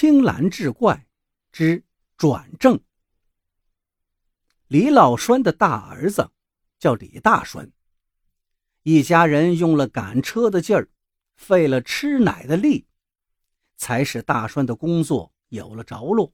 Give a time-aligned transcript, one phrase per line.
[0.00, 1.06] 青蓝志怪
[1.52, 1.84] 之
[2.16, 2.80] 转正。
[4.66, 6.30] 李老栓的大儿子
[6.78, 7.70] 叫李大栓，
[8.82, 10.88] 一家人用了赶车的劲儿，
[11.36, 12.86] 费了吃奶的力，
[13.76, 16.32] 才使大栓的工作有了着落，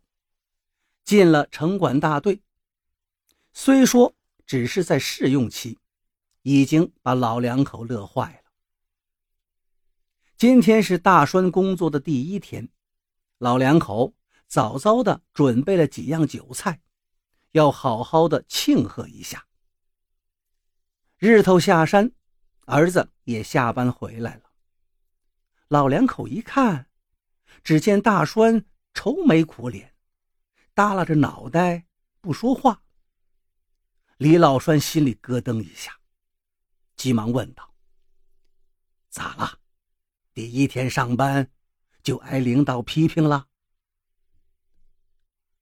[1.02, 2.40] 进了城管大队。
[3.52, 4.14] 虽说
[4.46, 5.76] 只是在试用期，
[6.42, 8.52] 已经把老两口乐坏了。
[10.36, 12.68] 今天是大栓工作的第一天。
[13.38, 14.14] 老两口
[14.46, 16.80] 早早的准备了几样酒菜，
[17.52, 19.46] 要好好的庆贺一下。
[21.18, 22.12] 日头下山，
[22.64, 24.52] 儿子也下班回来了。
[25.68, 26.88] 老两口一看，
[27.62, 29.94] 只见大栓愁眉苦脸，
[30.74, 31.86] 耷拉着脑袋
[32.20, 32.82] 不说话。
[34.16, 35.98] 李老栓心里咯噔一下，
[36.96, 37.74] 急忙问道
[39.10, 39.58] ：“咋了？
[40.32, 41.50] 第一天上班？”
[42.06, 43.48] 就挨领导批评了。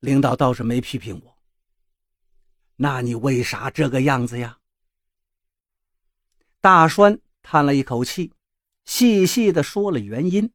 [0.01, 1.39] 领导倒是没批评我。
[2.77, 4.59] 那你为啥这个样子呀？
[6.61, 8.34] 大栓叹了一口气，
[8.84, 10.53] 细细的说了原因。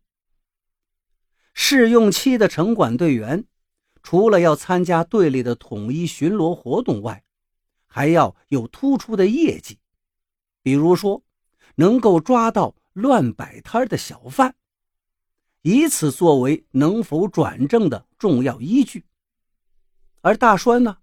[1.55, 3.47] 试用期的城管队员，
[4.03, 7.23] 除了要参加队里的统一巡逻活动外，
[7.87, 9.79] 还要有突出的业绩，
[10.61, 11.23] 比如说
[11.77, 14.53] 能够抓到乱摆摊的小贩。
[15.61, 19.05] 以此作为能否转正的重要依据，
[20.21, 20.99] 而大栓呢，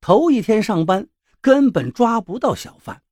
[0.00, 1.08] 头一天上班
[1.40, 3.02] 根本抓不到小贩，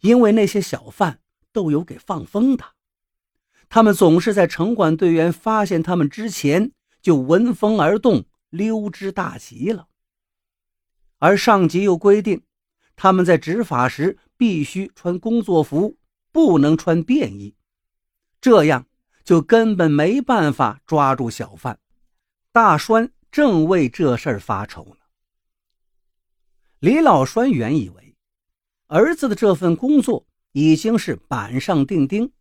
[0.00, 1.20] 因为那些小贩
[1.52, 2.64] 都有给放风的，
[3.68, 9.88] 他们总是在城管队员发现他们之前就闻风而动，溜之大吉了。
[11.18, 12.44] 而上级又规定，
[12.94, 15.96] 他们在执法时必须穿工作服，
[16.30, 17.56] 不能穿便衣，
[18.40, 18.87] 这样。
[19.28, 21.78] 就根本没办法抓住小贩，
[22.50, 25.04] 大栓正为这事儿发愁呢。
[26.78, 28.16] 李老栓原以为
[28.86, 32.32] 儿子的这份工作已经是板上钉钉，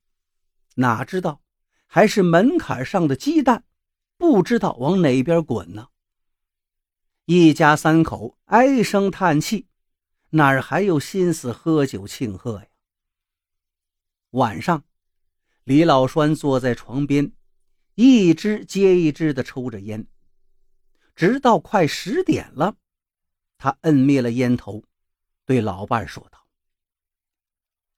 [0.76, 1.42] 哪知道
[1.88, 3.66] 还是门槛上的鸡蛋，
[4.18, 5.90] 不知道往哪边滚呢。
[7.26, 9.68] 一家三口唉声叹气，
[10.30, 12.68] 哪还有心思喝酒庆贺呀？
[14.30, 14.86] 晚上。
[15.68, 17.30] 李老栓坐在床边，
[17.96, 20.08] 一支接一支的抽着烟，
[21.14, 22.78] 直到快十点了，
[23.58, 24.82] 他摁灭了烟头，
[25.44, 26.48] 对老伴说道：“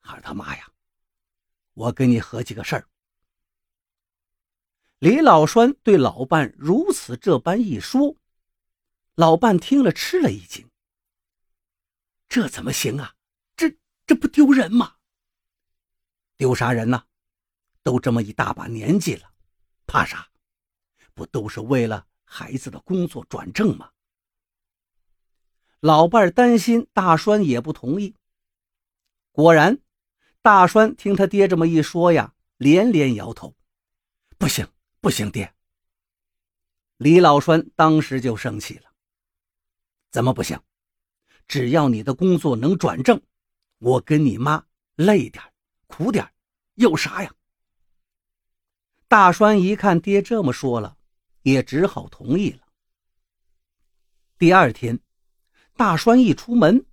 [0.01, 0.71] 孩他妈呀，
[1.75, 2.87] 我跟你合计个事儿。”
[4.97, 8.15] 李老栓对老伴如此这般一说，
[9.13, 10.67] 老伴听了吃了一惊
[12.27, 13.13] ：“这怎么行啊？
[13.55, 14.95] 这这不丢人吗？
[16.35, 17.03] 丢啥人呢？”
[17.83, 19.31] 都这么一大把年纪了，
[19.85, 20.29] 怕啥？
[21.13, 23.91] 不都是为了孩子的工作转正吗？
[25.79, 28.15] 老伴儿担心大栓也不同意。
[29.31, 29.79] 果然，
[30.41, 33.55] 大栓听他爹这么一说呀，连连摇头
[34.37, 34.67] ：“不行，
[34.99, 35.53] 不行，爹。”
[36.97, 38.91] 李老栓当时就生气了
[40.11, 40.61] ：“怎么不行？
[41.47, 43.21] 只要你的工作能转正，
[43.77, 45.41] 我跟你妈累点
[45.87, 46.29] 苦点
[46.75, 47.33] 有啥呀？”
[49.09, 50.95] 大栓一看爹这么说了，
[51.41, 52.59] 也只好同意了。
[54.37, 54.99] 第二天，
[55.75, 56.85] 大栓一出门，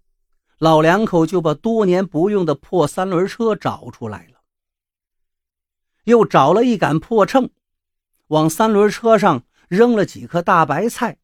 [0.57, 4.41] 老两口就把多年不用的破三轮车找出来了，
[6.05, 7.51] 又找了一杆破秤，
[8.29, 11.19] 往三轮车上扔了几颗大白菜，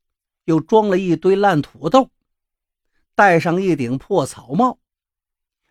[0.44, 2.10] 又装了一堆烂土豆，
[3.14, 4.78] 戴上一顶破草帽，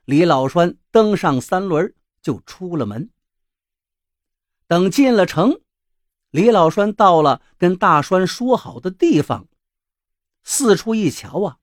[0.05, 1.93] 李老栓登上三轮
[2.23, 3.11] 就出了门。
[4.71, 5.59] 等进了城，
[6.29, 9.49] 李老栓到了跟大栓说好的地方，
[10.45, 11.57] 四处一瞧啊，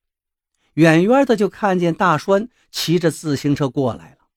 [0.74, 4.28] 远远的就看见大栓骑着自行车过来了。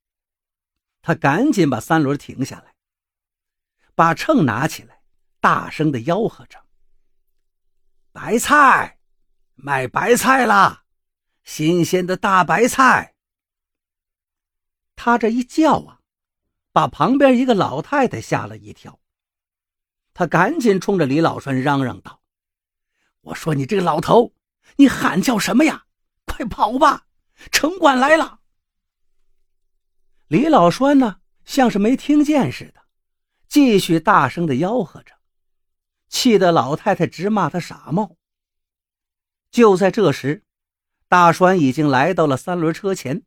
[1.02, 2.74] 他赶紧把三轮停下来，
[3.94, 5.02] 把秤拿起来，
[5.42, 6.64] 大声的吆喝着
[8.14, 9.00] ：“白菜，
[9.56, 10.86] 卖白菜啦，
[11.44, 13.16] 新鲜的大白菜。”
[14.96, 15.98] 他这一叫啊。
[16.74, 19.00] 把旁边一个老太太吓了一跳，
[20.14, 22.22] 他赶紧冲着李老栓嚷嚷道
[23.22, 24.34] ：“我说你这个老头，
[24.78, 25.86] 你喊叫什么呀？
[26.26, 27.08] 快跑吧，
[27.52, 28.40] 城管来了！”
[30.28, 32.82] 李老栓呢，像是没听见似的，
[33.50, 35.14] 继续大声的吆喝着，
[36.08, 38.16] 气得老太太直骂他傻帽。
[39.50, 40.46] 就在这时，
[41.10, 43.24] 大栓已经来到了三轮车前，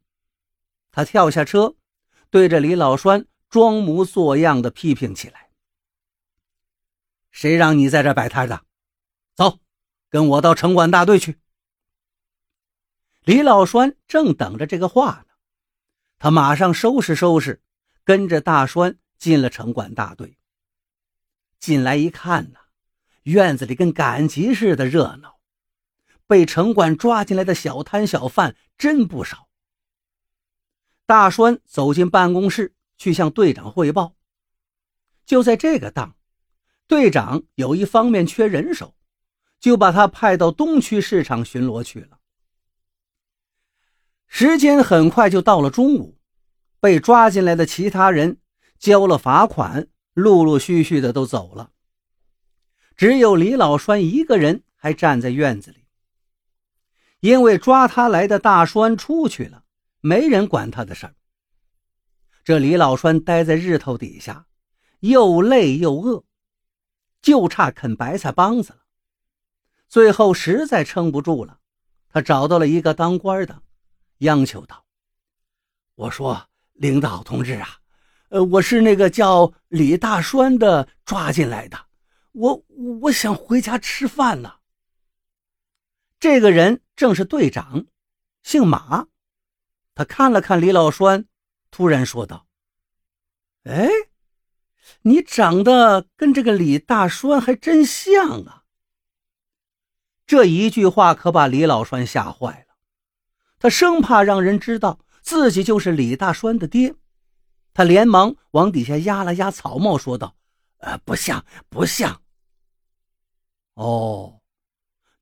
[0.90, 1.76] 他跳下车，
[2.30, 3.26] 对着李老栓。
[3.54, 5.48] 装模作样的批评起来
[7.30, 8.64] ：“谁让你在这摆摊的？
[9.36, 9.60] 走，
[10.10, 11.38] 跟我到城管大队去。
[13.22, 15.34] 李老栓正等着这个话呢，
[16.18, 17.62] 他马上收拾收拾，
[18.02, 20.36] 跟着大栓进了城管大队。
[21.60, 22.58] 进来一看呢，
[23.22, 25.38] 院子里跟赶集似的热闹，
[26.26, 29.48] 被城管抓进来的小摊小贩真不少。
[31.06, 34.14] 大栓走进办公室去向队长汇报。
[35.26, 36.16] 就在这个当，
[36.86, 38.94] 队长有一方面缺人手，
[39.58, 42.18] 就把他派到东区市场巡逻去了。
[44.26, 46.18] 时间很快就到了中午，
[46.80, 48.38] 被抓进来的其他人
[48.78, 51.70] 交了罚款，陆陆续续的都走了。
[52.96, 55.86] 只有李老栓一个人还站在院子里，
[57.20, 59.64] 因为抓他来的大栓出去了，
[60.00, 61.14] 没人管他的事儿。
[62.44, 64.46] 这李老栓待在日头底下，
[65.00, 66.24] 又累又饿，
[67.22, 68.80] 就差啃白菜帮子了。
[69.88, 71.60] 最后实在撑不住了，
[72.10, 73.62] 他找到了一个当官的。
[74.18, 74.84] 央求道
[75.96, 77.78] ：“我说，领导同志啊，
[78.28, 81.86] 呃，我是那个叫李大栓的抓进来的，
[82.32, 82.64] 我
[83.02, 84.54] 我想回家吃饭呢。”
[86.20, 87.86] 这个人正是队长，
[88.42, 89.06] 姓马。
[89.94, 91.26] 他看了看李老栓，
[91.74, 92.46] 突然说道
[93.66, 93.88] ：“哎，
[95.02, 98.62] 你长得跟这个李大栓还真像啊！”
[100.24, 102.76] 这一句话可把李老栓吓坏了。
[103.58, 106.94] 他生怕让人知道自己就是李大栓的爹，
[107.72, 110.36] 他连忙往底下压了压草帽，说道
[110.78, 112.22] ：“呃，不像，不像。”
[113.74, 114.40] 哦，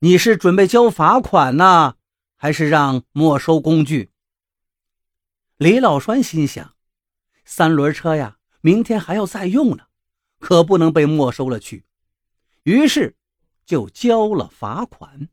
[0.01, 1.95] 你是准备交罚款呢，
[2.37, 4.12] 还是让没收工具？
[5.57, 6.75] 李老栓心想：
[7.45, 9.85] 三轮车呀，明天还要再用呢，
[10.39, 11.85] 可不能被没收了去。
[12.63, 13.15] 于是
[13.65, 15.29] 就交了罚款。